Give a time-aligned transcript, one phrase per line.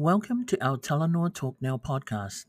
[0.00, 2.46] Welcome to our Talanoa Talk Now podcast,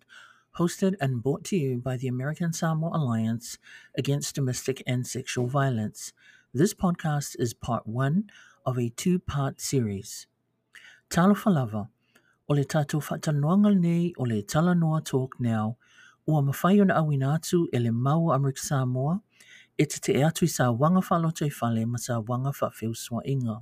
[0.57, 3.57] hosted and brought to you by the American Samoa Alliance
[3.97, 6.13] Against Domestic and Sexual Violence.
[6.53, 8.29] This podcast is part one
[8.66, 10.27] of a two part series.
[11.09, 11.89] Talo Falava,
[12.48, 15.75] o le tātou whatanoanga nei o le Talanoa Talk Now,
[16.25, 19.22] ua mawhai ona awina atu e le Samoa,
[19.77, 23.22] e te te atu i sa wanga whalote i whale ma sa wanga whawhiu swa
[23.25, 23.59] inga.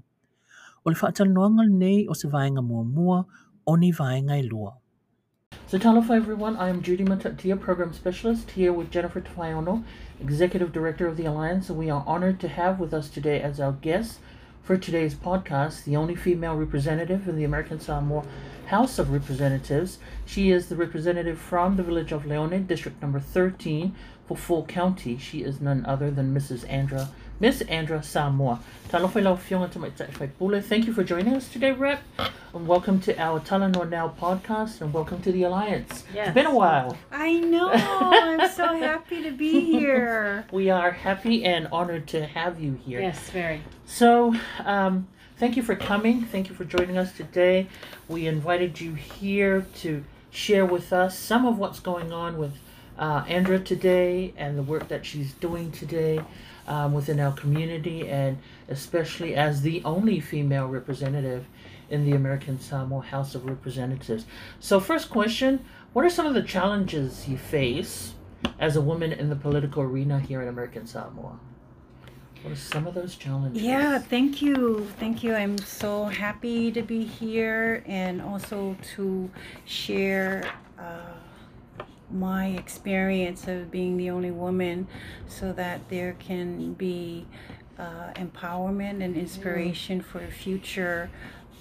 [0.85, 3.25] O le whaatanoanga nei o se vaenga mua mua,
[5.67, 9.83] So talofa everyone, I am Judy Matatia, Program Specialist, here with Jennifer Tafiono,
[10.19, 13.59] Executive Director of the Alliance, and we are honored to have with us today as
[13.59, 14.21] our guest
[14.63, 18.25] for today's podcast, the only female representative in the American Samoa
[18.65, 19.99] House of Representatives.
[20.25, 23.93] She is the representative from the village of Leone, District Number 13
[24.25, 25.15] for Fofo County.
[25.19, 26.67] She is none other than Mrs.
[26.67, 27.09] Andra
[27.41, 28.59] Miss Andra Samoa.
[28.89, 30.61] Talofa lau fionga te mai tai pule.
[30.61, 32.01] Thank you for joining us today, Rep.
[32.53, 36.03] And welcome to our Talanoa Now podcast and welcome to the Alliance.
[36.13, 36.27] Yes.
[36.27, 36.97] It's been a while.
[37.13, 37.71] I know.
[37.71, 40.47] I'm so happy to be here.
[40.51, 42.99] We are happy and honored to have you here.
[42.99, 43.61] Yes, very.
[43.85, 46.23] So, um, thank you for coming.
[46.23, 47.69] Thank you for joining us today.
[48.09, 52.57] We invited you here to share with us some of what's going on with
[52.97, 56.19] uh, Andra today and the work that she's doing today
[56.69, 58.37] um, within our community, and
[58.69, 61.45] especially as the only female representative
[61.89, 64.25] in the American Samoa House of Representatives.
[64.59, 68.13] So, first question What are some of the challenges you face
[68.59, 71.39] as a woman in the political arena here in American Samoa?
[72.43, 73.61] What are some of those challenges?
[73.61, 74.87] Yeah, thank you.
[74.97, 75.35] Thank you.
[75.35, 79.29] I'm so happy to be here and also to
[79.65, 81.11] share uh,
[82.11, 84.87] my experience of being the only woman
[85.27, 87.25] so that there can be
[87.77, 91.09] uh, empowerment and inspiration for future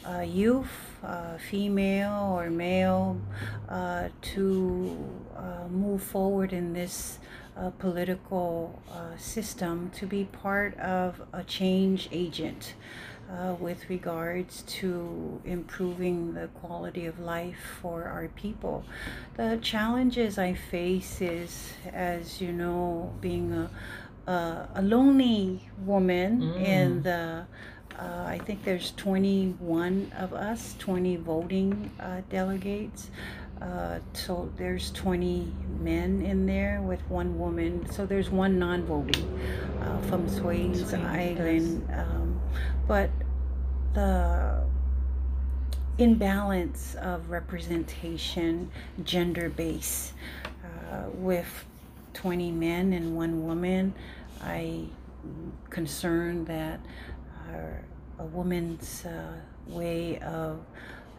[0.06, 3.20] uh, youth, uh, female or male,
[3.68, 4.96] uh, to
[5.36, 7.18] uh, move forward in this
[7.56, 12.74] uh, political uh, system, to be part of a change agent.
[13.30, 18.82] Uh, with regards to improving the quality of life for our people.
[19.36, 26.64] The challenges I face is, as you know, being a, a, a lonely woman Mm.
[26.64, 27.44] in the
[27.98, 33.10] uh, I think there's 21 of us, 20 voting uh, delegates.
[33.60, 37.90] Uh, so there's 20 men in there with one woman.
[37.90, 39.26] So there's one non-voting
[39.82, 41.88] uh, from Swains, Island.
[41.92, 42.27] Um,
[42.86, 43.10] but
[43.94, 44.62] the
[45.98, 48.70] imbalance of representation,
[49.04, 50.12] gender base,
[50.64, 51.64] uh, with
[52.14, 53.94] 20 men and one woman,
[54.42, 54.84] I
[55.70, 56.80] concerned that
[57.48, 59.34] uh, a woman's uh,
[59.66, 60.60] way of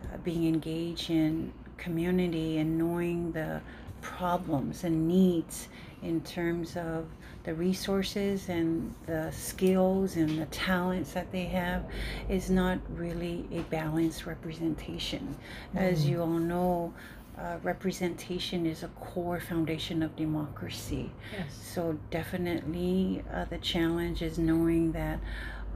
[0.04, 3.62] uh, being engaged in community and knowing the
[4.02, 5.68] problems and needs
[6.02, 7.06] in terms of
[7.44, 11.86] the resources and the skills and the talents that they have
[12.28, 15.36] is not really a balanced representation.
[15.76, 16.10] As Mm.
[16.10, 16.94] you all know,
[17.38, 21.10] uh, representation is a core foundation of democracy.
[21.32, 21.54] Yes.
[21.74, 25.20] So definitely, uh, the challenge is knowing that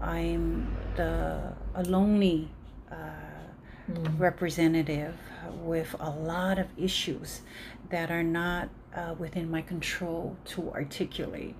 [0.01, 2.49] I'm the a lonely
[2.91, 2.95] uh,
[3.91, 4.17] Mm.
[4.19, 5.15] representative
[5.63, 7.41] with a lot of issues
[7.89, 11.55] that are not uh, within my control to articulate,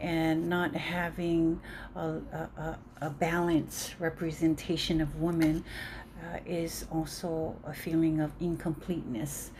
[0.00, 1.60] and not having
[1.96, 5.64] a, a, a, balanced representation of women
[6.22, 9.50] uh, is also a feeling of incompleteness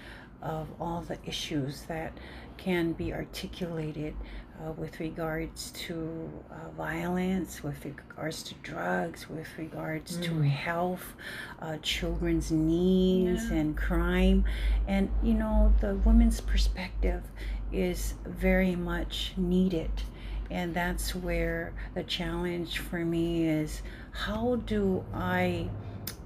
[0.43, 2.13] of all the issues that
[2.57, 4.15] can be articulated
[4.61, 10.49] uh, with regards to uh, violence, with regards to drugs, with regards to Mm.
[10.49, 11.15] health,
[11.61, 13.59] uh, children's needs, Yeah.
[13.59, 14.45] and crime.
[14.87, 17.23] And, you know, the women's perspective
[17.73, 19.91] is very much needed.
[20.51, 23.83] And that's where the challenge for me is
[24.13, 25.69] how do I,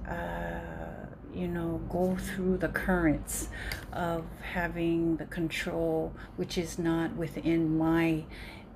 [0.07, 0.92] uh,
[1.35, 3.49] you know, go through the currents
[3.91, 8.23] of having the control, which is not within my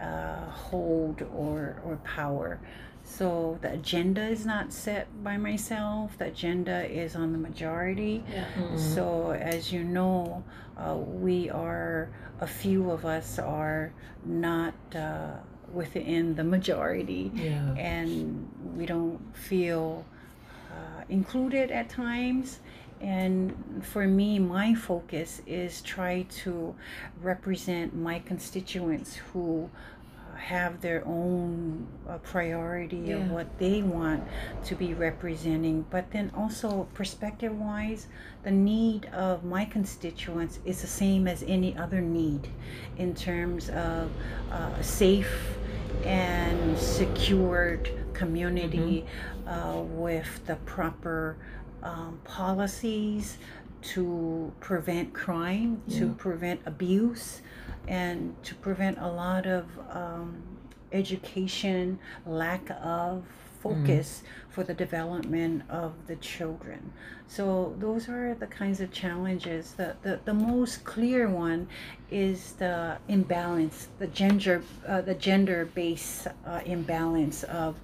[0.01, 2.59] uh, hold or, or power.
[3.04, 8.24] So the agenda is not set by myself, the agenda is on the majority.
[8.57, 8.77] Mhm.
[8.77, 10.44] So, as you know,
[10.77, 12.10] uh, we are
[12.42, 13.94] a few of us are
[14.25, 15.38] not uh,
[15.74, 17.74] within the majority, yeah.
[17.75, 20.06] and we don't feel
[21.09, 22.59] included at times.
[23.00, 26.74] And for me, my focus is try to
[27.21, 29.69] represent my constituents who
[30.18, 33.18] uh, have their own uh, priority Yeah.
[33.18, 34.24] of what they want
[34.65, 35.86] to be representing.
[35.92, 38.07] But then also, perspective wise,
[38.42, 42.48] the need of my constituents is the same as any other need
[42.98, 44.10] in terms of
[44.51, 45.56] uh, safe
[46.03, 49.06] and secured community
[49.48, 51.38] uh, with the proper
[51.84, 53.38] um, policies
[53.82, 57.42] to prevent crime, to prevent abuse,
[57.88, 60.42] and to prevent a lot of um,
[60.92, 63.24] education, lack of
[63.62, 66.92] focus for the development of the children.
[67.28, 69.74] So those are the kinds of challenges.
[69.74, 71.68] The, the, the most clear one
[72.12, 77.76] is the imbalance, the gender, uh, the gender-based uh, imbalance of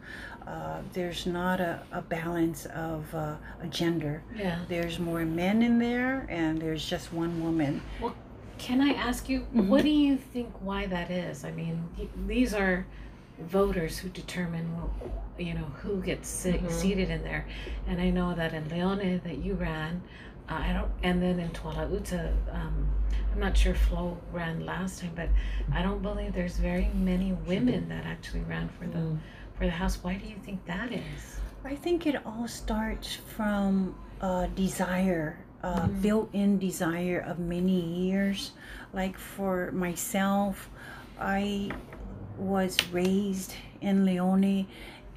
[0.47, 4.21] uh, there's not a, a balance of uh, a gender.
[4.35, 4.59] Yeah.
[4.67, 7.81] There's more men in there, and there's just one woman.
[8.01, 8.15] Well,
[8.59, 9.67] Can I ask you, Mhm.
[9.67, 11.43] what do you think why that is?
[11.43, 11.83] I mean,
[12.27, 12.85] these are
[13.39, 14.69] voters who determine,
[15.37, 16.69] you know, who gets Mhm.
[16.71, 17.45] seated in there.
[17.87, 20.01] And I know that in Leone that you ran,
[20.47, 22.87] uh, I don't, and then in Tuala Uta, um,
[23.33, 25.29] I'm not sure Flo ran last time, but
[25.73, 29.17] I don't believe there's very many women that actually ran for the Mm.
[29.57, 29.97] For the house.
[30.01, 31.39] Why do you think that is?
[31.65, 36.01] I think it all starts from uh, desire, uh, Mhm.
[36.01, 38.51] built-in desire of many years.
[38.93, 40.69] Like for myself,
[41.19, 41.71] I
[42.37, 44.65] was raised in Leone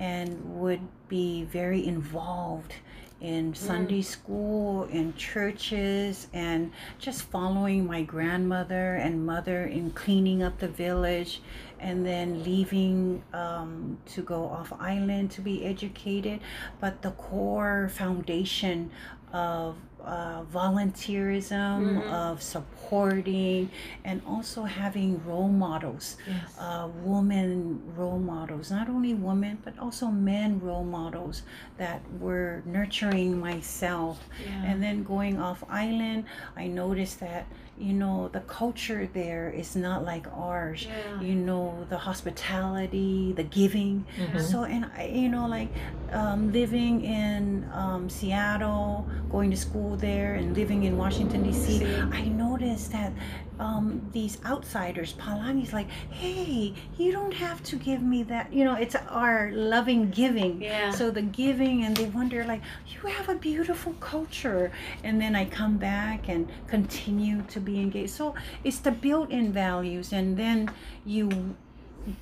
[0.01, 2.75] and would be very involved
[3.21, 10.59] in Sunday school, in churches, and just following my grandmother and mother in cleaning up
[10.59, 11.41] the village
[11.81, 16.41] and then leaving um, to go off island to be educated.
[16.81, 18.91] But the core foundation
[19.33, 22.11] of uh, volunteerism, Mhm.
[22.13, 23.69] of supporting,
[24.05, 26.57] and also having role models Yes.
[26.59, 31.43] uh, woman role models, not only women, but also men role models
[31.77, 34.21] that were nurturing myself.
[34.45, 34.63] yeah.
[34.71, 36.25] And then going off island,
[36.57, 37.47] I noticed that,
[37.79, 40.87] you know, the culture there is not like ours.
[40.89, 41.21] yeah.
[41.21, 44.05] You know, the hospitality, the giving.
[44.19, 44.41] Mhm.
[44.41, 45.69] So, and I, you know, like
[46.13, 52.25] um, living in um, Seattle, going to school there, and living in Washington, D.C., I
[52.29, 53.13] noticed that
[53.59, 58.53] um, these outsiders, Palangi's like, hey, you don't have to give me that.
[58.53, 60.63] You know, it's our loving giving.
[60.63, 60.91] Yeah.
[60.91, 64.71] So the giving, and they wonder, like, you have a beautiful culture.
[65.05, 68.13] And then I come back and continue to be engaged.
[68.13, 68.35] So
[68.65, 70.71] it's the built in values, and then
[71.05, 71.55] you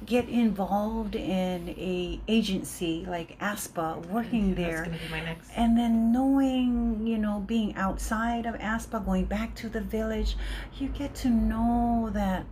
[0.07, 5.51] get involved in a agency like ASPA working That's there gonna be my next.
[5.55, 10.39] and then knowing you know being outside of aspa going back to the village
[10.79, 12.47] you get to know that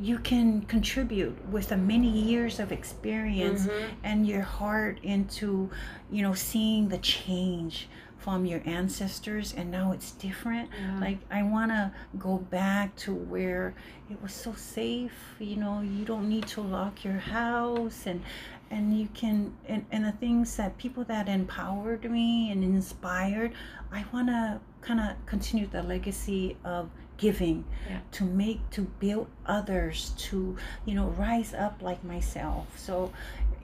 [0.00, 3.88] you can contribute with the many years of experience Mhm.
[4.02, 5.68] and your heart into
[6.10, 7.86] you know seeing the change
[8.22, 11.00] from your ancestors and now it's different Yeah.
[11.00, 13.74] like i want to go back to where
[14.10, 18.22] it was so safe you know you don't need to lock your house and
[18.70, 23.52] and you can and, and the things that people that empowered me and inspired
[23.92, 28.00] i want to kind of continue the legacy of giving Yeah.
[28.12, 30.56] to make to build others to
[30.86, 33.12] you know rise up like myself so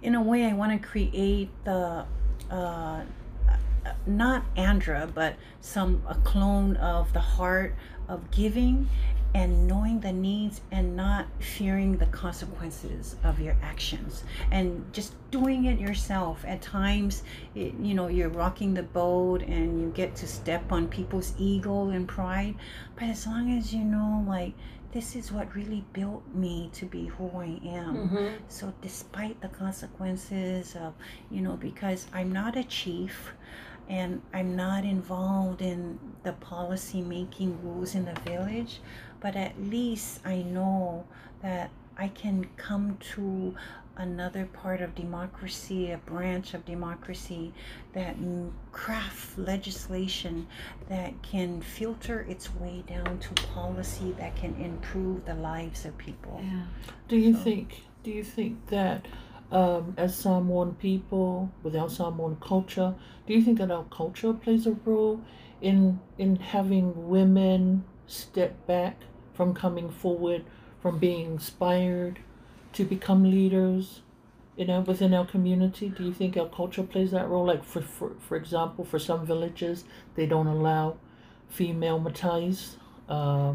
[0.02, 2.04] in a way i want to create the
[2.50, 3.00] uh
[4.06, 7.74] not andra but some a clone of the heart
[8.08, 8.88] of giving
[9.34, 14.24] and knowing the needs and not fearing the consequences of your actions.
[14.50, 16.44] And just doing it yourself.
[16.46, 17.22] At times
[17.54, 21.90] it, you know you're rocking the boat and you get to step on people's ego
[21.90, 22.54] and pride.
[22.94, 24.54] But as long as you know like
[24.92, 28.32] this is what really built me to be who i am Mhm.
[28.48, 30.94] so despite the consequences of
[31.30, 33.34] you know because i'm not a chief
[33.88, 38.80] and i'm not involved in the policy making rules in the village
[39.20, 41.04] but at least i know
[41.42, 43.54] that i can come to
[43.98, 47.52] another part of democracy a branch of democracy
[47.92, 48.16] that
[48.72, 50.46] craft legislation
[50.88, 56.40] that can filter its way down to policy that can improve the lives of people
[56.42, 56.62] Yeah.
[57.08, 57.82] Do you So- think?
[58.04, 59.06] Do you think that
[59.50, 62.94] um, as Samoan people with our Samoan culture,
[63.26, 65.20] do you think that our culture plays a role
[65.60, 68.96] in in having women step back
[69.32, 70.44] from coming forward,
[70.80, 72.18] from being inspired
[72.72, 74.02] to become leaders?
[74.56, 77.46] You know, within our community, do you think our culture plays that role?
[77.46, 79.84] Like, for for, for example, for some villages,
[80.16, 80.96] they don't allow
[81.48, 82.76] female matais.
[83.08, 83.54] Uh,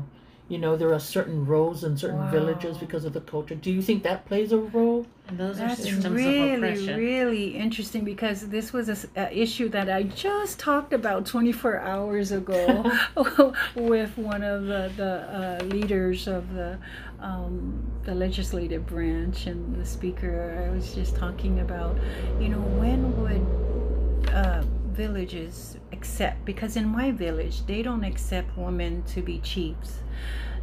[0.50, 3.82] you know there are certain roles in certain villages because of the culture do you
[3.82, 6.98] think that plays a role And those are That's systems of really, oppression.
[7.00, 11.80] really interesting because this was a, s- a issue that I just talked about 24
[11.80, 12.84] hours ago
[13.76, 16.78] with one of the, the uh, leaders of the
[17.22, 20.68] um, the legislative branch and the speaker.
[20.68, 21.96] I was just talking about,
[22.38, 26.46] you know, when would uh, villages accept?
[26.46, 30.00] Because in my village, they don't accept women to be chiefs.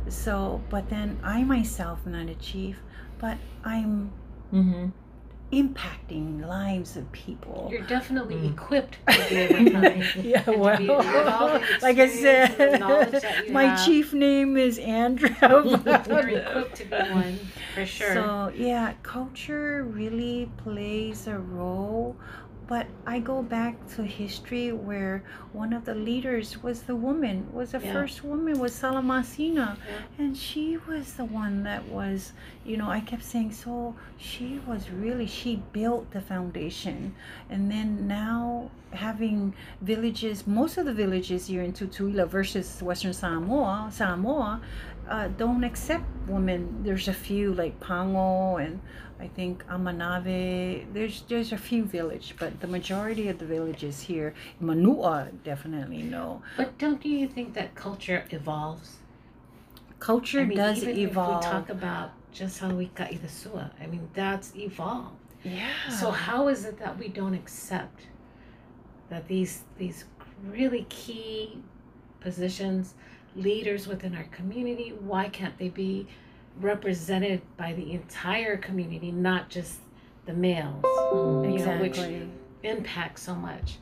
[0.09, 2.81] So, but then I myself am not a chief,
[3.19, 4.11] but I'm
[4.53, 4.89] mm-hmm.
[5.53, 7.69] impacting lives of people.
[7.71, 8.53] You're definitely Mm.
[8.53, 12.79] equipped to be able to yeah, well, to be- all like I experience and the
[12.79, 13.85] knowledge said, my have.
[13.85, 15.31] chief name is Andrew.
[15.43, 17.39] You're equipped to be one
[17.75, 18.15] for sure.
[18.15, 22.17] So yeah, culture really plays a role.
[22.71, 27.73] But I go back to history where one of the leaders was the woman, was
[27.73, 27.93] the Yeah.
[27.93, 29.77] first woman, was Salamasina.
[29.77, 30.25] Yeah.
[30.25, 32.33] And she was the one that was,
[32.65, 37.13] you know, I kept saying, so she was really, she built the foundation.
[37.51, 43.89] And then now having villages, most of the villages here in Tutuila versus Western Samoa,
[43.91, 44.61] Samoa,
[45.11, 46.83] uh, don't accept women.
[46.83, 48.81] There's a few like Pango and
[49.19, 50.87] I think Amanave.
[50.95, 56.43] There's there's a few village, but the majority of the villages here, Manua definitely no.
[56.57, 58.99] but don't you think that culture evolves?
[59.99, 61.45] Culture I mean, does even evolve.
[61.45, 65.17] If we talk about just how we got the sua, I mean that's evolved.
[65.43, 65.89] yeah.
[65.91, 68.07] So how is it that we don't accept
[69.11, 70.05] that these these
[70.49, 71.61] really key
[72.21, 72.95] positions,
[73.37, 76.07] leaders within our community, why can't they be
[76.61, 79.79] represented by the entire community, not just
[80.27, 80.85] the males?
[80.85, 81.59] Mm.
[81.59, 82.31] you know, which- exactly.
[82.63, 83.79] Impact so much.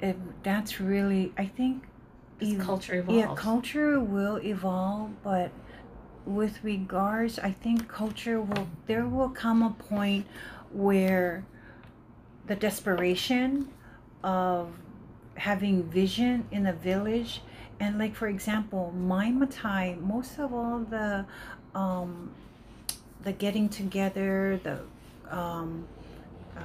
[0.00, 1.84] It, that's really I think
[2.40, 3.18] ev- culture evolves.
[3.18, 5.50] Yeah, culture will evolve, but
[6.24, 10.26] with regards, I think culture will, there will come a point
[10.72, 11.44] where
[12.46, 13.68] the desperation
[14.22, 14.72] of
[15.34, 17.42] having vision in a village,
[17.80, 21.24] and like for example, my Matai, most of all the,
[21.74, 22.30] um,
[23.22, 24.78] the getting together, the,
[25.36, 25.86] um,
[26.56, 26.60] uh,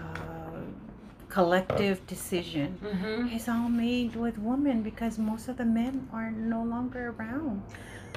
[1.29, 3.35] collective decision Mm-hmm.
[3.35, 7.61] is all made with women because most of the men are no longer around.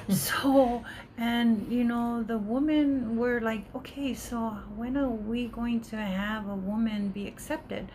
[0.09, 0.83] so,
[1.17, 6.47] and you know, the women were like, okay, so when are we going to have
[6.49, 7.87] a woman be accepted?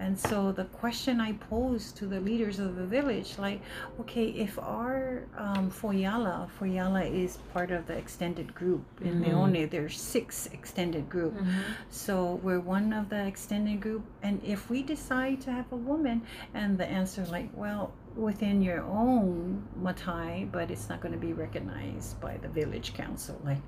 [0.00, 3.60] And so the question I posed to the leaders of the village, like,
[4.00, 9.26] okay, if our um, Foyala, Foyala is part of the extended group in Mhm.
[9.26, 11.34] Leone, there's six extended group.
[11.34, 11.50] Mm-hmm.
[11.90, 16.22] So we're one of the extended group, and if we decide to have a woman,
[16.54, 21.32] and the answer like, well, within your own matai, but it's not going to be
[21.32, 23.40] recognized by the village council.
[23.44, 23.62] Like,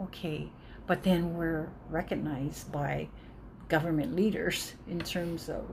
[0.00, 0.50] okay,
[0.86, 3.08] but then we're recognized by
[3.76, 5.64] government leaders in terms of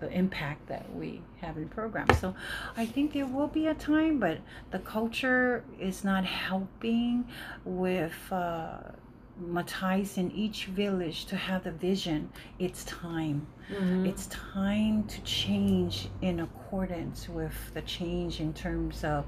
[0.00, 2.18] the impact that we have in programs.
[2.18, 2.34] So
[2.76, 4.38] I think there will be a time, but
[4.74, 7.24] the culture is not helping
[7.64, 8.18] with.
[8.30, 8.78] Uh,
[9.42, 12.30] Matais in each village to have the vision.
[12.60, 13.38] It's time.
[13.68, 14.06] Mm-hmm.
[14.06, 19.24] It's time to change in accordance with the change in terms of,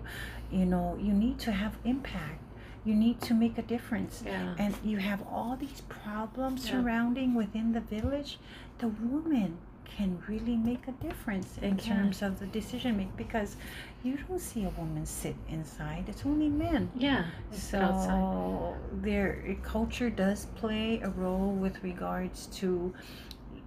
[0.52, 2.40] you know, you need to have impact.
[2.87, 4.23] You need to make a difference.
[4.25, 4.55] yeah.
[4.59, 6.73] And you have all these problems Yeah.
[6.73, 8.38] surrounding within the village.
[8.78, 9.59] The woman
[9.97, 13.57] can really make a difference in terms of the decision making because
[14.05, 16.05] you don't see a woman sit inside.
[16.09, 16.90] It's only men.
[16.95, 17.25] Yeah.
[17.52, 18.07] It's outside.
[18.07, 18.76] So
[19.07, 22.93] their eh, culture does play a role with regards to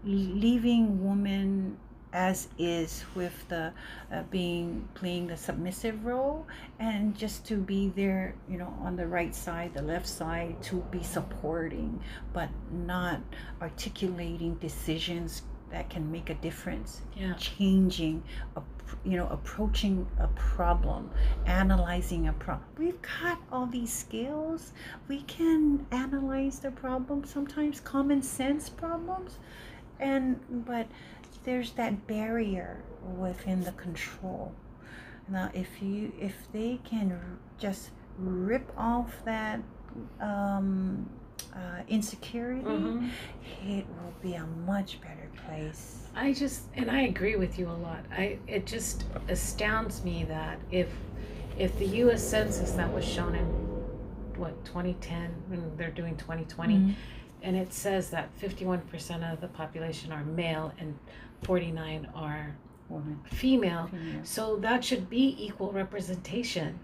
[0.04, 1.78] leaving women
[2.13, 3.72] as is with the
[4.12, 6.46] uh, being playing the submissive role
[6.80, 10.78] and just to be there you know on the right side the left side to
[10.92, 12.00] be supporting
[12.34, 13.22] but not
[13.62, 17.34] articulating decisions that can make a difference Yeah.
[17.36, 18.24] changing
[18.56, 18.62] a
[19.06, 21.12] you know approaching a problem
[21.46, 24.74] analyzing a problem we've got all these skills
[25.08, 29.38] we can analyze the problem sometimes common sense problems
[30.00, 30.88] and but
[31.43, 32.81] there's that barrier
[33.17, 34.51] within the control
[35.27, 37.19] now if you if they can
[37.57, 39.62] just rip off that
[40.19, 41.09] um,
[41.55, 43.09] uh, insecurity Mhm.
[43.65, 47.79] it will be a much better place I just and I agree with you a
[47.88, 48.03] lot.
[48.12, 50.89] I it just astounds me that if
[51.57, 52.24] if the U.S.
[52.27, 53.45] Census that was shown in
[54.36, 56.93] what 2010 when they're doing 2020 Mhm.
[57.41, 60.98] And it says that 51% of the population are male and
[61.43, 62.55] 49 are
[62.89, 64.22] Woman, female female.
[64.24, 66.79] so that should be equal representation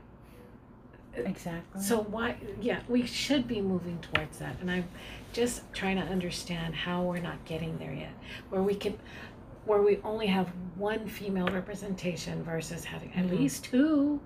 [1.15, 1.81] exactly.
[1.81, 2.35] So why?
[2.62, 4.88] Yeah, we should be moving towards that, and I'm
[5.33, 8.12] just trying to understand how we're not getting there yet,
[8.50, 8.97] where we can,
[9.65, 13.39] where we only have one female representation versus having at Mhm.
[13.39, 14.19] least two.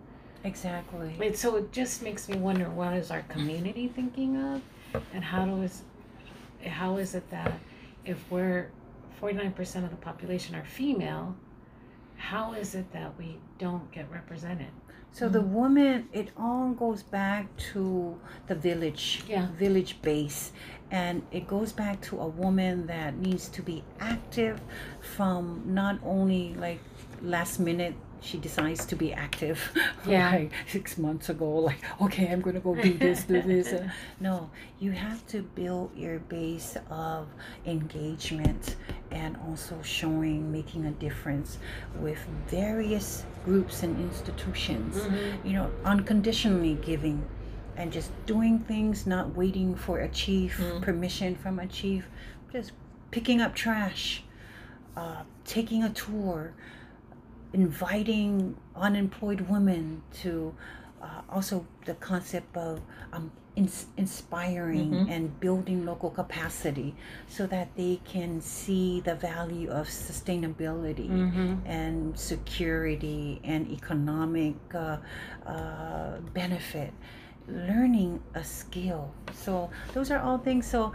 [0.43, 1.13] exactly.
[1.21, 4.62] And so it just makes me wonder what is our community thinking of,
[5.13, 5.83] and how do is,
[6.66, 7.60] how is it that
[8.06, 8.72] if we're
[9.20, 11.36] forty nine percent of the population are female,
[12.18, 14.72] how is it that we don't get represented?
[15.12, 15.48] So the mm.
[15.50, 19.48] woman, it all goes back to the village, Yeah.
[19.58, 20.51] village base,
[20.92, 24.62] and it goes back to a woman that needs to be active
[25.01, 26.80] from not only like
[27.22, 29.59] last minute she decides to be active
[30.07, 30.29] Yeah.
[30.31, 33.73] like six months ago like okay i'm gonna go do this do this
[34.19, 34.49] no
[34.79, 37.27] you have to build your base of
[37.65, 38.75] engagement
[39.11, 41.57] and also showing making a difference
[41.99, 44.95] with various groups and institutions
[45.43, 47.23] you know unconditionally giving
[47.77, 50.81] and just doing things not waiting for a chief Mm.
[50.81, 52.07] permission from a chief
[52.51, 52.71] just
[53.11, 54.23] picking up trash
[54.97, 56.53] uh, taking a tour
[57.53, 60.53] inviting unemployed women to
[61.01, 62.82] uh, also the concept of
[63.13, 65.10] um, ins- inspiring Mhm.
[65.10, 66.94] and building local capacity
[67.27, 71.65] so that they can see the value of sustainability Mm-hmm.
[71.65, 74.98] and security and economic uh,
[75.48, 76.94] uh, benefit
[77.48, 80.91] learning a skill so those are all things so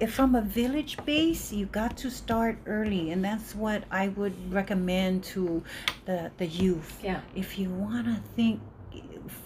[0.00, 4.34] if from a village base you got to start early and that's what i would
[4.52, 5.62] recommend to
[6.06, 7.20] the the youth Yeah.
[7.34, 8.60] if you want to think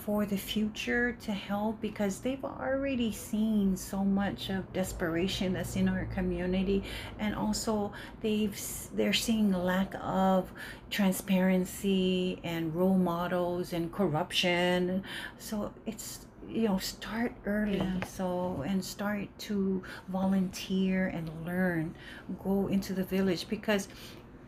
[0.04, 5.88] for the future to help because they've already seen so much of desperation that's in
[5.88, 6.82] our community
[7.18, 8.58] and also they've
[8.94, 10.50] they're seeing lack of
[10.90, 15.02] transparency and role models and corruption
[15.38, 17.76] so it's you know start early.
[17.78, 18.04] Yeah.
[18.04, 21.94] so and start to volunteer and learn.
[22.42, 23.88] Go into the village because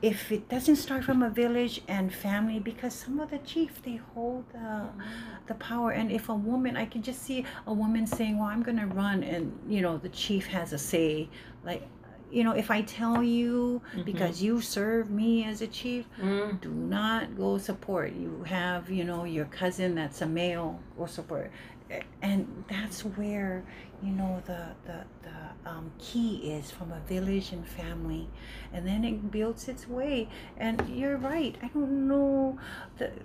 [0.02, 3.96] if it doesn't start from a village and family because some of the chief they
[4.14, 4.88] hold the
[5.46, 5.90] the power.
[5.90, 9.22] And if a woman i can just see a woman saying well i'm gonna run
[9.22, 11.28] and you know the chief has a say.
[11.64, 11.82] Like
[12.32, 14.04] you know if i tell you Mhm.
[14.04, 16.60] because you serve me as a chief Mm.
[16.60, 18.12] do not go support.
[18.14, 21.50] You have you know your cousin that's a male go support
[22.22, 23.64] and that's where
[24.02, 28.28] you know the the, the um, key is from a village and family.
[28.72, 30.28] And then it builds its way.
[30.56, 31.56] And you're right.
[31.62, 32.58] I don't know.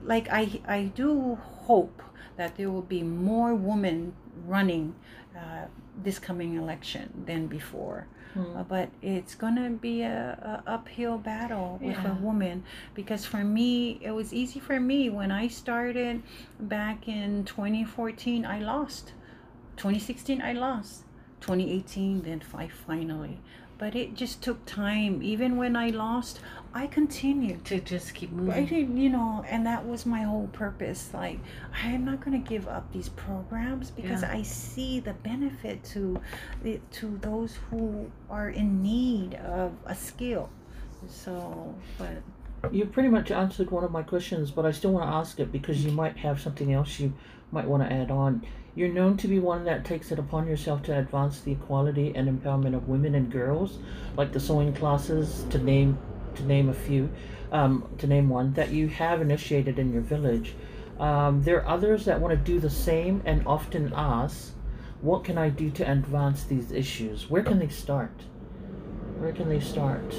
[0.04, 2.02] Like i i do hope
[2.38, 4.14] that there will be more women
[4.46, 4.96] running
[5.36, 5.66] uh,
[6.04, 8.60] this coming election than before Mm.
[8.60, 12.12] uh, but it's gonna be a, a uphill battle with Yeah.
[12.12, 16.22] a woman because for me it was easy for me when i started
[16.60, 19.14] back in 2014 i lost
[19.78, 21.04] 2016 i lost
[21.42, 23.40] 2018 then i finally
[23.78, 26.40] but it just took time even when i lost
[26.74, 28.66] i continued To just keep I moving.
[28.66, 31.10] didn't, you know, and that was my whole purpose.
[31.14, 31.40] Like,
[31.84, 34.34] I'm not going to give up these programs because Yeah.
[34.40, 36.20] I see the benefit to
[37.00, 40.50] to those who are in need of a skill.
[41.08, 42.22] So, but
[42.74, 45.52] You pretty much answered one of my questions, but I still want to ask it
[45.54, 47.14] because you might have something else you
[47.56, 48.46] might want to add on.
[48.76, 52.28] You're known to be one that takes it upon yourself to advance the equality and
[52.28, 53.80] empowerment of women and girls,
[54.18, 55.98] like the sewing classes, to name
[56.36, 57.10] to name a few,
[57.54, 60.54] um, to name one that you have initiated in your village.
[61.00, 64.54] Um, there are others that want to do the same and often ask,
[65.02, 67.30] "What can I do to advance these issues?
[67.30, 68.24] Where can they start?
[69.18, 70.14] Where can they start?"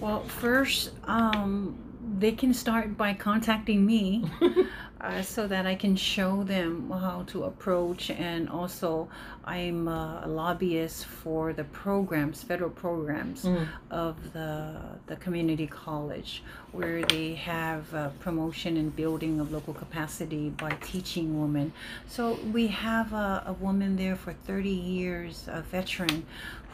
[0.00, 1.78] well, first, um,
[2.18, 4.24] they can start by contacting me.
[5.02, 8.10] uh, so that I can show them how to approach.
[8.10, 9.08] And also,
[9.44, 13.66] I'm a lobbyist for the programs, federal programs Mm.
[13.90, 20.50] of the the community college, where they have uh, promotion and building of local capacity
[20.50, 21.72] by teaching women.
[22.08, 26.24] So we have a, a woman there for 30 years, a veteran,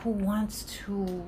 [0.04, 1.24] who wants to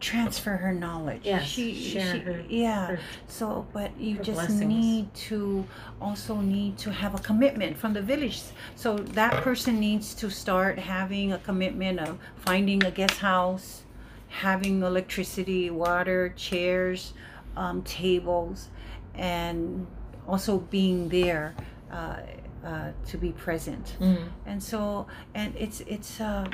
[0.00, 1.22] transfer her knowledge.
[1.24, 2.86] Yes, she, share she- her- yeah.
[2.86, 4.60] her- So, but you just blessings.
[4.64, 5.64] need to
[6.00, 8.40] also need to have a commitment from the village.
[8.76, 13.82] So that person needs to start having a commitment of finding a guest house,
[14.28, 17.14] having electricity, water, chairs,
[17.56, 18.68] um, tables,
[19.14, 19.86] and
[20.28, 21.54] also being there
[21.90, 22.16] uh,
[22.64, 24.28] uh, to be present Mm.
[24.46, 26.44] and so and it's it's uh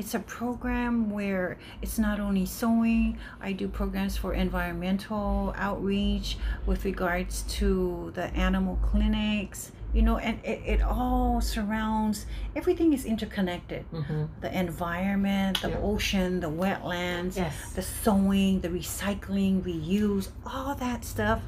[0.00, 1.46] it's a program where
[1.82, 6.28] it's not only sewing i do programs for environmental outreach
[6.66, 9.60] with regards to the animal clinics
[9.92, 12.24] you know and it, it all surrounds
[12.56, 14.24] everything is interconnected Mm-hmm.
[14.44, 15.90] the environment the Yeah.
[15.90, 17.54] ocean the wetlands Yes.
[17.78, 21.42] the sewing the recycling reuse all that stuff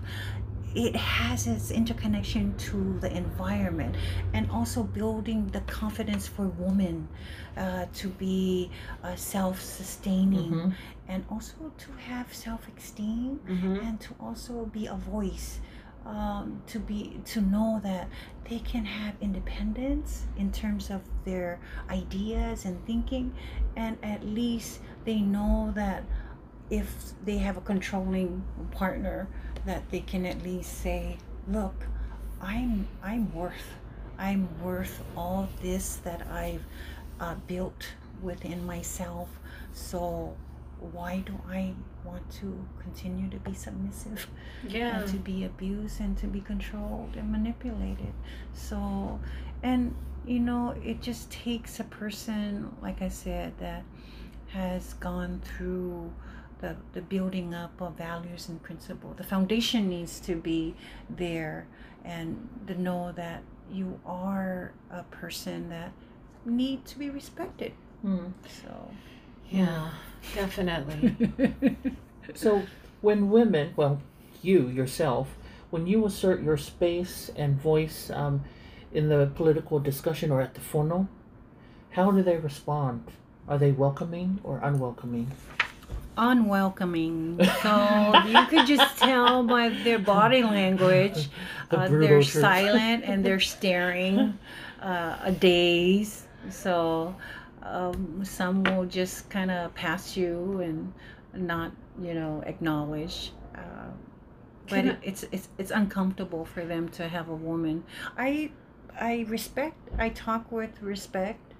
[0.75, 3.95] it has its interconnection to the environment
[4.33, 7.09] and also building the confidence for women
[7.57, 8.71] uh, to be
[9.05, 10.75] uh, self-sustaining Mhm.
[11.09, 13.77] and also to have self-esteem Mm-hmm.
[13.87, 15.61] and to also be a voice
[16.05, 18.09] um, to be to know that
[18.49, 23.33] they can have independence in terms of their ideas and thinking
[23.77, 26.03] and at least they know that
[26.71, 29.29] if they have a controlling partner
[29.67, 31.17] that they can at least say
[31.49, 31.87] look
[32.41, 33.75] i'm i'm worth
[34.19, 36.65] i'm worth all this that i've
[37.21, 37.87] uh, built
[38.23, 39.29] within myself
[39.73, 40.35] so
[40.93, 41.73] why do i
[42.05, 44.27] want to continue to be submissive
[44.67, 45.01] Yeah.
[45.01, 48.13] and to be abused and to be controlled and manipulated.
[48.55, 49.21] So,
[49.63, 49.95] and
[50.27, 53.85] you know, it just takes a person, like I said, that
[54.49, 56.13] has gone through
[56.63, 59.13] the, the building up of values and principle.
[59.17, 60.75] The foundation needs to be
[61.11, 61.67] there
[62.05, 65.93] and to know that you are a person that
[66.47, 67.73] need to be respected.
[68.05, 68.33] Mm.
[68.63, 68.91] So,
[69.51, 69.91] Yeah.
[70.35, 71.37] Definitely.
[72.35, 72.63] So
[73.01, 74.01] when women, well,
[74.43, 75.37] you yourself,
[75.71, 78.45] when you assert your space and voice um,
[78.93, 81.09] in the political discussion or at the Fono,
[81.91, 83.11] how do they respond?
[83.49, 85.33] Are they welcoming or unwelcoming?
[86.17, 87.41] Unwelcoming.
[87.63, 91.29] So you could just tell by their body language.
[91.71, 92.41] The Uh, they're truth.
[92.43, 94.39] silent and they're staring,
[94.81, 96.27] uh, a daze.
[96.51, 97.15] So
[97.63, 100.93] um, some will just kind of pass you and
[101.35, 103.33] not, you know, acknowledge.
[103.55, 103.91] Uh,
[104.69, 107.85] but it, it's it's it's uncomfortable for them to have a woman.
[108.17, 108.51] I
[109.01, 109.77] I respect.
[109.99, 111.52] I talk with respect.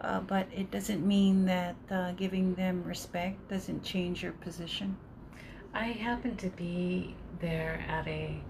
[0.00, 4.96] Uh, but it doesn't mean that uh, giving them respect doesn't change your position.
[5.72, 8.40] I happened to be there at a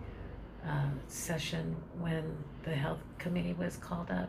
[0.66, 4.28] uh, session when the health committee was called up,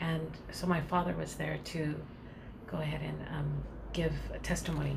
[0.00, 1.94] and so my father was there to
[2.66, 3.52] go ahead and um,
[3.92, 4.96] give a testimony.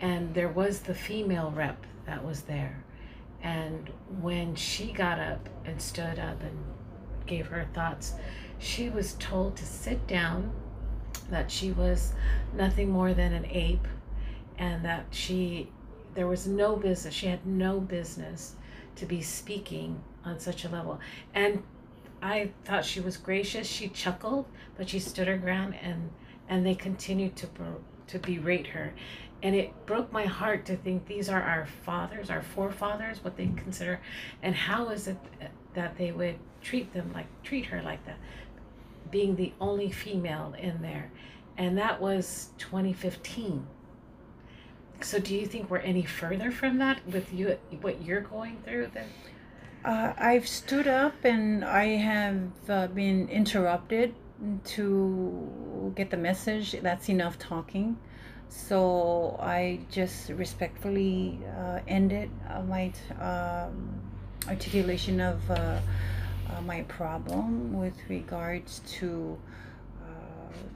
[0.00, 2.82] And there was the female rep that was there,
[3.42, 6.58] and when she got up and stood up and
[7.26, 8.14] gave her thoughts,
[8.58, 10.52] she was told to sit down,
[11.30, 12.12] that she was
[12.54, 13.86] nothing more than an ape,
[14.58, 15.68] and that she
[16.14, 18.54] there was no business she had no business
[18.96, 21.00] to be speaking on such a level.
[21.34, 21.62] And
[22.24, 26.10] i thought she was gracious she chuckled but she stood her ground and
[26.48, 27.48] and they continued to
[28.08, 28.92] to berate her.
[29.42, 33.46] And it broke my heart to think these are our fathers our forefathers what they
[33.56, 34.00] consider
[34.42, 35.16] and how is it
[35.74, 38.18] that they would treat them like treat her like that
[39.10, 41.10] being the only female in there
[41.56, 43.66] and that was 2015
[45.00, 48.88] so do you think we're any further from that with you what you're going through
[48.94, 49.08] then
[49.84, 52.38] Uh, I've stood up and I have
[52.68, 54.14] uh, been interrupted
[54.64, 56.72] to get the message.
[56.80, 57.98] That's enough talking.
[58.48, 63.90] So I just respectfully uh, ended uh, my um,
[64.48, 65.38] articulation of
[66.50, 69.38] uh, my problem with regards to
[70.02, 70.04] uh,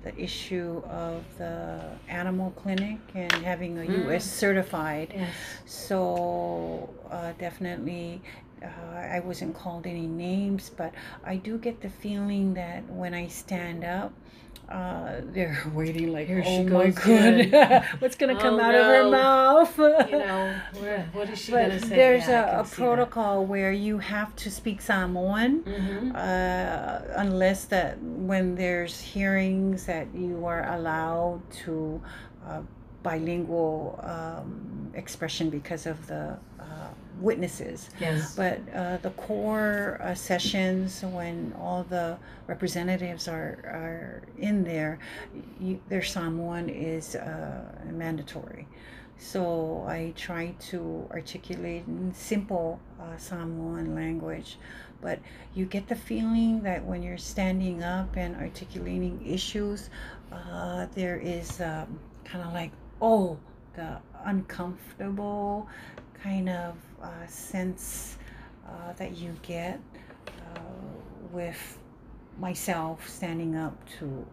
[0.04, 4.04] the issue of the animal clinic and having a Mm.
[4.06, 4.24] U.S.
[4.24, 8.20] certified yes so uh, definitely,
[8.62, 8.66] uh,
[9.16, 10.92] I wasn't called any names, but
[11.24, 14.12] I do get the feeling that when I stand up,
[14.68, 18.74] uh, they're waiting like, Here she oh my goes god, what's gonna come Oh, out
[18.74, 19.78] of her mouth?
[19.78, 22.76] you know where, what is she but gonna say there's Yeah, a, a see that.
[22.76, 26.14] protocol where you have to speak Samoan Mhm.
[26.14, 32.00] uh, unless that when there's hearings that you are allowed to
[32.46, 32.60] uh,
[33.08, 33.74] bilingual
[34.14, 34.48] um,
[35.02, 36.24] expression because of the
[36.58, 36.90] uh,
[37.28, 37.78] witnesses.
[38.06, 42.08] yes But uh, the core uh, sessions, when all the
[42.52, 44.98] representatives are, are in there,
[45.60, 47.64] you, their Samoan is uh,
[48.04, 48.64] mandatory.
[49.18, 50.78] So I try to
[51.10, 52.68] articulate in simple
[53.00, 54.58] uh, Samoan language.
[55.00, 55.18] But
[55.54, 59.90] you get the feeling that when you're standing up and articulating issues,
[60.32, 63.38] uh, there is um, kind of like, oh,
[63.74, 65.68] the uncomfortable
[66.22, 68.16] kind of uh, sense
[68.66, 69.78] uh, that you get
[70.28, 70.60] uh,
[71.32, 71.78] with
[72.38, 74.26] myself standing up to.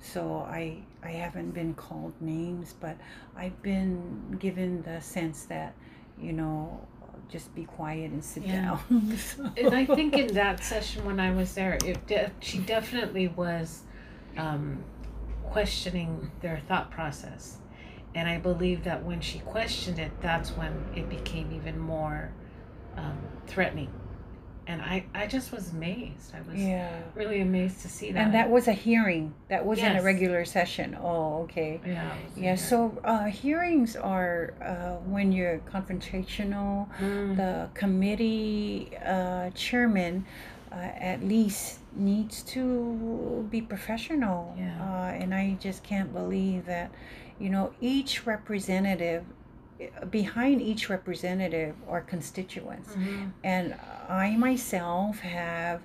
[0.00, 2.96] So I I haven't been called names, but
[3.36, 5.74] I've been given the sense that,
[6.20, 6.86] you know,
[7.28, 8.78] just be quiet and sit Yeah.
[8.88, 9.16] down.
[9.16, 13.28] So- and I think in that session when I was there, it de- she definitely
[13.28, 13.82] was
[14.36, 14.82] um,
[15.44, 17.58] questioning their thought process,
[18.14, 22.30] and I believe that when she questioned it, that's when it became even more
[22.96, 23.88] um, threatening.
[24.64, 26.32] And I, I just was amazed.
[26.36, 27.00] I was yeah.
[27.16, 28.18] really amazed to see that.
[28.20, 29.34] And that was a hearing.
[29.48, 30.96] That wasn't a regular session.
[31.02, 31.80] Oh, okay.
[31.84, 40.24] yeah, Yeah, so uh, hearings are uh, when you're confrontational, Mm, the committee uh, chairman
[40.70, 44.54] uh, at least needs to be professional.
[44.56, 44.80] Yeah.
[44.80, 46.92] Uh, and I just can't believe that,
[47.42, 49.24] you know, each representative,
[50.10, 52.90] behind each representative are constituents.
[52.94, 53.32] mhm.
[53.42, 53.74] And
[54.08, 55.80] I myself have,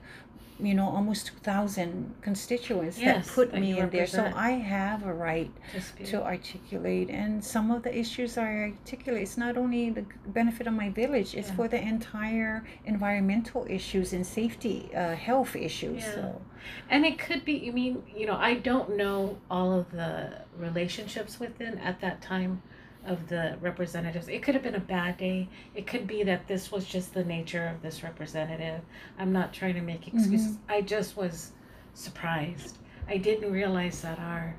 [0.60, 4.08] you know, almost 2,000 constituents Yes, that put that me in there.
[4.08, 4.32] So.
[4.36, 5.52] I have a right
[5.98, 10.66] To to articulate and some of the issues I articulate it's not only the benefit
[10.68, 11.56] of my village it's Yeah.
[11.58, 16.16] for the entire environmental issues and safety uh, health issues Yeah.
[16.16, 16.42] so
[16.90, 20.14] And it could be, you mean, you know, I don't know all of the
[20.58, 22.62] relationships within at that time
[23.08, 24.28] of the representatives.
[24.28, 25.48] It could have been a bad day.
[25.74, 28.82] It could be that this was just the nature of this representative.
[29.18, 30.58] I'm not trying to make excuses.
[30.70, 31.52] I just was
[31.94, 32.78] surprised.
[33.08, 34.56] I didn't realize that our,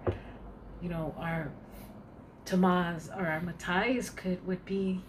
[0.83, 1.51] you know, our
[2.47, 5.03] Tamaz or our Matais could would be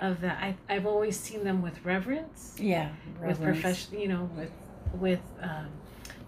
[0.00, 0.42] of that.
[0.42, 2.90] I, I've always seen them with reverence yeah
[3.20, 3.60] with reverence.
[3.60, 4.50] profession you know with
[4.98, 5.68] with um,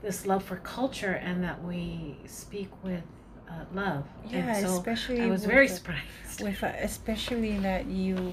[0.01, 3.03] this love for culture and that we speak with
[3.51, 8.33] uh, love yeah so especially i was very the- surprised with uh, especially that you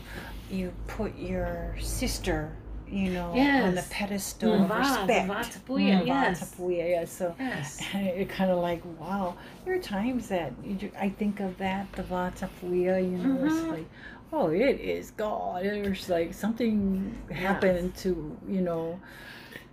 [0.49, 2.51] you put your sister
[2.89, 3.87] you know on the Yes.
[3.89, 6.41] pedestal of respect Mva Tapuya, Mva yes.
[6.43, 9.35] Tapuya, yeah so yes you're kind of like, wow.
[9.63, 13.55] There are times that you, I think of that, the Vata Puya, you know, it's
[13.55, 13.71] Mhm.
[13.71, 13.85] like,
[14.33, 15.63] oh, it is God.
[15.63, 18.99] There's like something happened to, you know,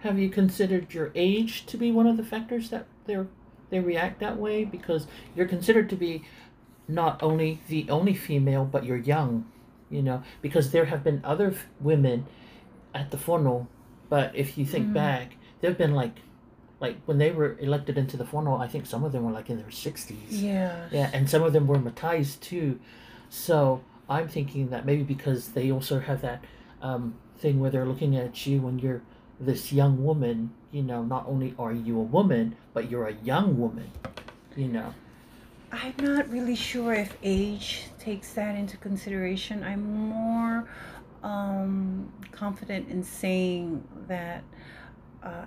[0.01, 3.17] Have you considered your age to be one of the factors that they
[3.71, 4.65] they react that way?
[4.65, 6.23] Because you're considered to be
[6.87, 9.47] not only the only female, but you're young,
[9.91, 10.23] you know.
[10.43, 12.27] Because there have been other f- women
[12.95, 13.67] at the Fono,
[14.09, 14.95] but if you think Mhm.
[14.95, 16.17] back, there've been like,
[16.81, 19.51] like when they were elected into the Fono, I think some of them were like
[19.51, 20.43] in their sixties.
[20.43, 20.87] yeah.
[20.91, 22.79] Yeah, and some of them were Matais too.
[23.29, 26.43] So I'm thinking that maybe because they also have that
[26.81, 29.03] um, thing where they're looking at you when you're
[29.41, 33.59] this young woman, you know, not only are you a woman, but you're a young
[33.59, 33.91] woman,
[34.57, 34.95] you know.
[35.73, 39.63] I'm not really sure if age takes that into consideration.
[39.63, 40.69] I'm more
[41.23, 44.43] um, confident in saying that
[45.23, 45.47] uh,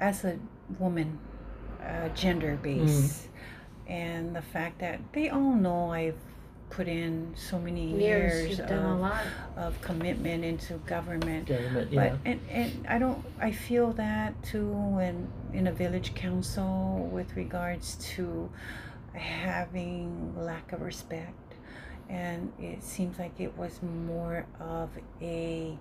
[0.00, 0.38] as a
[0.78, 1.18] woman,
[1.82, 3.28] uh, gender base,
[3.86, 6.18] and the fact that they all know I've
[6.70, 8.00] put in so many years
[8.48, 9.24] years you've done a of, lot
[9.56, 11.46] of commitment into government.
[11.46, 12.16] Government, But yeah.
[12.24, 17.96] and, and I don't I feel that too when in a village council with regards
[18.16, 18.50] to
[19.12, 21.32] having lack of respect
[22.08, 24.90] and it seems like it was more of
[25.22, 25.78] a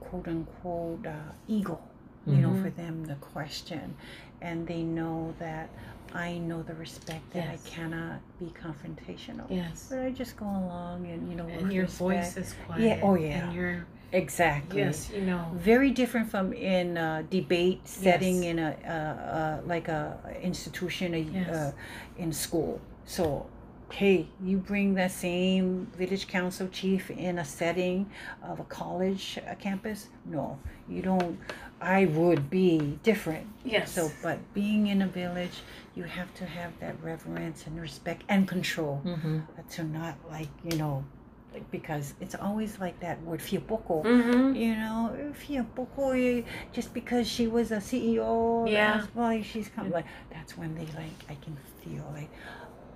[0.00, 1.12] quote unquote uh,
[1.48, 1.78] ego
[2.26, 2.62] you know Mhm.
[2.62, 3.94] for them the question
[4.40, 5.68] and they know that
[6.14, 7.60] I know the respect that Yes.
[7.66, 11.84] I cannot be confrontational yes but I just go along and you know and your
[11.84, 11.98] respect.
[11.98, 13.44] voice is quiet Yeah, oh, yeah.
[13.46, 18.50] and you're exactly yes you know very different from in a debate setting Yes.
[18.52, 21.48] in a uh, uh, like a institution a, Yes.
[21.50, 21.72] uh,
[22.18, 23.46] in school so
[23.90, 28.08] hey you bring that same village council chief in a setting
[28.42, 31.38] of a college uh campus no you don't
[31.84, 35.56] i would be different yes so but being in a village
[35.94, 39.38] you have to have that reverence and respect and control Mm-hmm.
[39.70, 41.04] to not like you know
[41.52, 44.56] like because it's always like that word fiopoko mm-hmm.
[44.56, 45.14] you know,
[45.46, 46.42] Fiopoko, eh,
[46.72, 48.98] just because she was a CEO, Yeah.
[48.98, 49.90] that's why she's come.
[49.90, 52.30] Like that's when they like I can feel like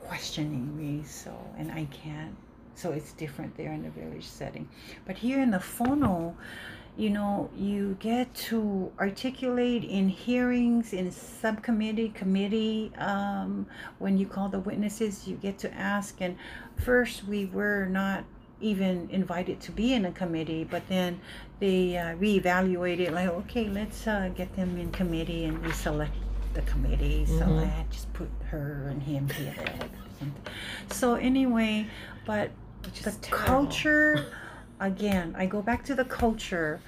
[0.06, 1.04] questioning me.
[1.04, 2.34] So and I can't.
[2.74, 4.68] So it's different there in the village setting,
[5.06, 6.34] but here in the Fono,
[6.98, 12.90] you know, you get to articulate in hearings, in subcommittee, committee.
[12.98, 13.66] Um,
[14.00, 16.16] when you call the witnesses, you get to ask.
[16.20, 16.36] And
[16.76, 18.24] first, we were not
[18.60, 21.20] even invited to be in a committee, but then
[21.60, 26.12] they uh, reevaluate it like, okay, let's uh, get them in committee and we select
[26.54, 27.24] the committee.
[27.26, 27.64] So Mhm.
[27.64, 29.72] I just put her and him together.
[30.90, 31.86] So anyway,
[32.26, 32.50] but
[33.04, 33.46] the terrible.
[33.46, 34.26] culture,
[34.80, 36.80] again, I go back to the culture.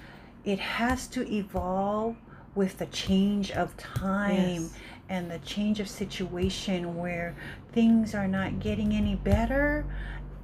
[0.44, 2.16] It has to evolve
[2.54, 4.74] with the change of time Yes.
[5.08, 7.36] and the change of situation where
[7.72, 9.84] things are not getting any better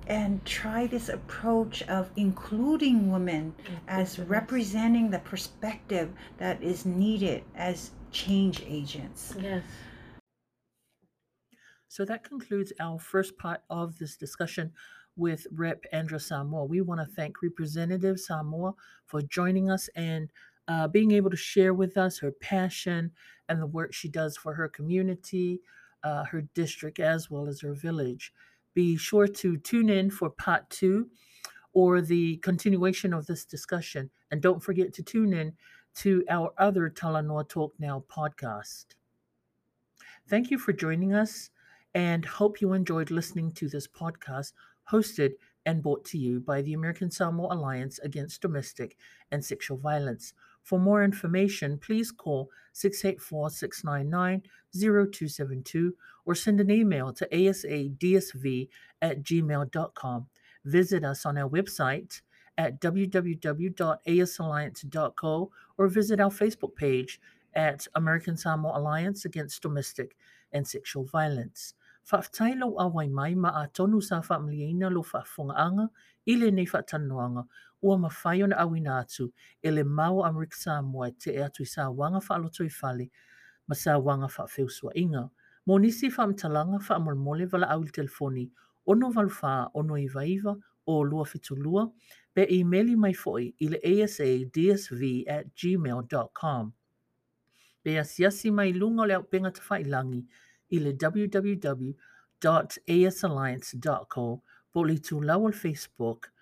[0.06, 3.52] and try this approach of including women
[3.88, 9.34] as representing the perspective that is needed as change agents.
[9.40, 9.64] Yes.
[11.88, 14.72] So that concludes our first part of this discussion
[15.16, 15.84] with Rep.
[15.92, 16.64] Andra Samoa.
[16.64, 18.74] We want to thank Representative Samoa
[19.06, 20.30] for joining us and
[20.68, 23.10] uh, being able to share with us her passion
[23.48, 25.60] and the work she does for her community,
[26.02, 28.32] uh, her district, as well as her village.
[28.74, 31.08] Be sure to tune in for part two
[31.72, 34.10] or the continuation of this discussion.
[34.30, 35.52] And don't forget to tune in
[35.96, 38.86] to our other Talanoa Talk Now podcast.
[40.28, 41.50] Thank you for joining us
[41.94, 44.52] and hope you enjoyed listening to this podcast
[44.90, 45.32] hosted
[45.64, 48.96] and brought to you by the American Samoa Alliance Against Domestic
[49.30, 50.32] and Sexual Violence.
[50.62, 54.42] For more information, please call 684 699
[54.74, 55.94] 0272
[56.24, 58.68] or send an email to asadsv
[59.02, 60.26] at gmail.com.
[60.64, 62.20] Visit us on our website
[62.58, 67.20] at www.asalliance.co or visit our Facebook page
[67.54, 70.16] at American Samoa Alliance Against Domestic
[70.52, 71.74] and Sexual Violence.
[72.06, 75.88] Whaftai lo awai mai ma atonu sa whamliaina lo whaafongaanga
[76.26, 77.42] i le nei whaatanoanga
[77.82, 81.90] ua mawhai o na awina atu e le mau Amerika Samoa e atu i sa
[81.90, 83.10] wanga whaaloto i whale
[83.68, 85.30] ma sa wanga whaafeusua inga.
[85.66, 88.50] Mo nisi whaamtalanga whaamolmole wala au i telefoni
[88.86, 89.10] ono
[89.98, 90.54] iwa
[90.86, 91.92] o
[92.34, 96.72] pe e-maili mai foi i le asadsv at gmail.com.
[97.82, 99.50] Pe asiasi mai lunga o le au penga
[100.70, 100.92] te whailangi i le
[102.42, 106.32] www.asalliance.co po le tu lawal Facebook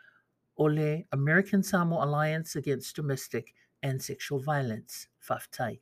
[0.56, 5.80] o le American Samoa Alliance Against Domestic and Sexual Violence, Whaftai.